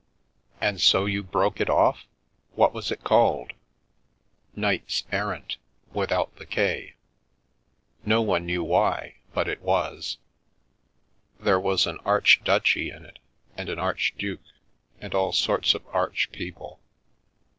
[0.59, 2.07] "And so you broke it off.
[2.55, 3.53] What was it called?"
[4.55, 5.57] "'Nights Errant'—
[6.01, 6.95] without the 'K.'
[8.03, 10.17] No one knew why, but it was.
[11.39, 13.19] There was an archduchy in it,
[13.55, 14.41] and an archduke,
[14.99, 16.79] and all sorts of arch people.